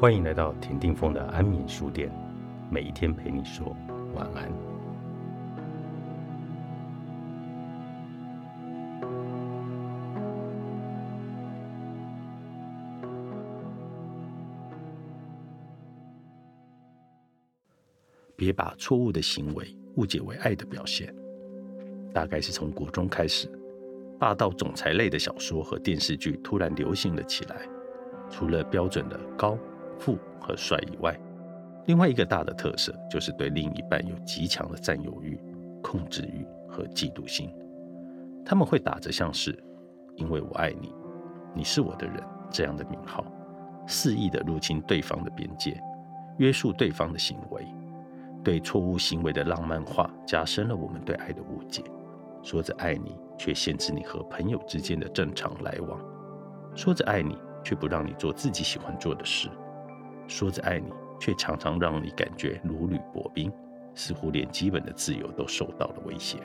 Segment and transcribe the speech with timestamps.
[0.00, 2.10] 欢迎来到田定峰的安眠书店，
[2.70, 3.76] 每一天陪你说
[4.14, 4.50] 晚安。
[18.34, 21.14] 别把错误的行为误解为爱的表现。
[22.14, 23.46] 大概是从国中开始，
[24.18, 27.68] 霸道总裁类的小说和电视剧突然流行了起来。
[28.30, 29.58] 除了标准的高。
[30.00, 31.14] 富和帅以外，
[31.86, 35.38] 另外一个大的特色就是对另一半有极强的占有欲、
[35.82, 37.48] 控制欲和嫉妒心。
[38.44, 39.56] 他们会打着像是
[40.16, 40.92] “因为我爱你，
[41.54, 42.16] 你是我的人”
[42.50, 43.24] 这样的名号，
[43.86, 45.78] 肆意的入侵对方的边界，
[46.38, 47.64] 约束对方的行为。
[48.42, 51.84] 对错误行为的浪漫化，加深了我们对爱的误解。
[52.42, 56.00] 说着爱你，却限制你和朋友之间的正常来往；
[56.74, 59.50] 说着爱你，却不让你做自己喜欢做的事。
[60.30, 60.86] 说着爱你，
[61.18, 63.52] 却常常让你感觉如履薄冰，
[63.96, 66.38] 似乎连基本的自由都受到了威胁。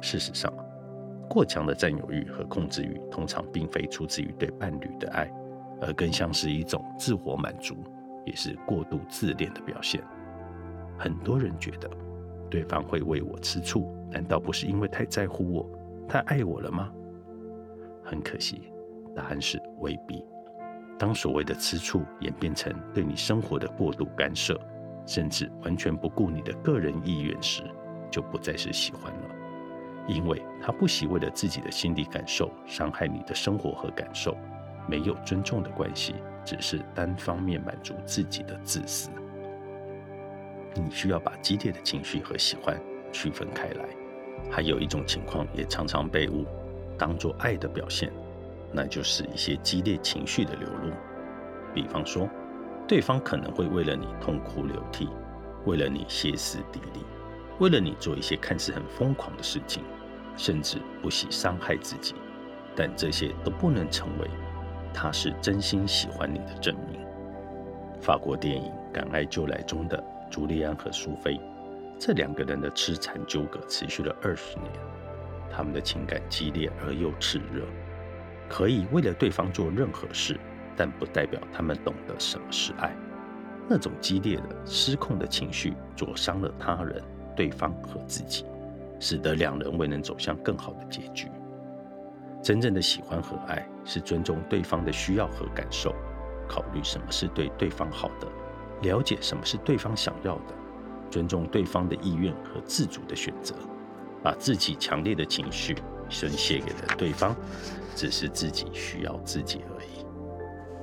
[0.00, 0.50] 事实上，
[1.28, 5.30] 过强的占有欲和控制欲通常并非出自于对伴侣的爱，
[5.82, 7.76] 而更像是一种自我满足，
[8.24, 10.02] 也是过度自恋的表现。
[10.98, 11.90] 很多人觉得，
[12.48, 15.70] 对方会为我吃醋，难道不是因为太在乎我、
[16.08, 16.90] 太爱我了吗？
[18.02, 18.72] 很可惜，
[19.14, 20.24] 答案是未必。
[20.98, 24.60] 当所谓的吃醋演变成对你生活的过度干涉，
[25.06, 27.62] 甚至完全不顾你的个人意愿时，
[28.10, 29.30] 就不再是喜欢了。
[30.08, 34.36] 因为他不惜为了自己的心理感受伤害你的生活和感受，
[34.88, 39.10] 没有尊重的关系，只是单方面满足自己的自私。
[40.74, 42.80] 你需要把激烈的情绪和喜欢
[43.12, 43.84] 区分开来。
[44.50, 46.46] 还有一种情况也常常被误
[46.96, 48.10] 当做爱的表现。
[48.72, 50.92] 那就是一些激烈情绪的流露，
[51.74, 52.28] 比方说，
[52.86, 55.08] 对方可能会为了你痛哭流涕，
[55.64, 57.04] 为了你歇斯底里，
[57.58, 59.82] 为了你做一些看似很疯狂的事情，
[60.36, 62.14] 甚至不惜伤害自己，
[62.76, 64.28] 但这些都不能成为
[64.92, 67.00] 他是真心喜欢你的证明。
[68.00, 71.40] 法国电影《敢爱就来》中的朱利安和苏菲，
[71.98, 74.70] 这两个人的痴缠纠葛持续了二十年，
[75.50, 77.64] 他们的情感激烈而又炽热。
[78.48, 80.38] 可以为了对方做任何事，
[80.76, 82.94] 但不代表他们懂得什么是爱。
[83.68, 87.02] 那种激烈的、失控的情绪灼伤了他人、
[87.36, 88.46] 对方和自己，
[88.98, 91.28] 使得两人未能走向更好的结局。
[92.42, 95.94] 真正的喜欢和爱是尊重对方的需要和感受，
[96.48, 98.26] 考虑什么是对对方好的，
[98.82, 100.54] 了解什么是对方想要的，
[101.10, 103.54] 尊重对方的意愿和自主的选择，
[104.22, 105.76] 把自己强烈的情绪。
[106.08, 107.36] 宣泄给了对方，
[107.94, 110.04] 只是自己需要自己而已。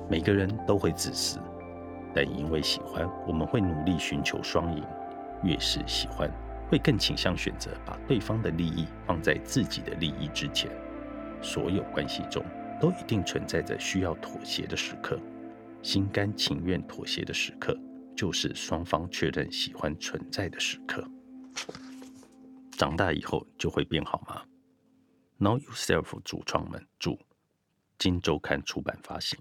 [0.08, 1.38] 每个人都会自私，
[2.14, 4.84] 但因为喜欢，我们会努力寻求双赢。
[5.42, 6.30] 越是喜欢，
[6.70, 10.70] 会更倾向选择把对方的利益放在自己的利益之前。
[11.42, 12.42] 所有关系中
[12.80, 15.18] 都一定存在着需要妥协的时刻，
[15.82, 17.78] 心甘情愿妥协的时刻，
[18.16, 21.04] 就是双方确认喜欢存在的时刻。
[22.70, 24.40] 长大以后就会变好吗
[25.38, 27.18] ？Know Yourself 主创们，祝
[27.98, 29.38] 金周刊出版发行。